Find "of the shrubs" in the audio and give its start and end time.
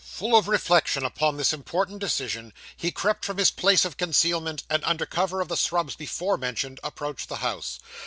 5.41-5.95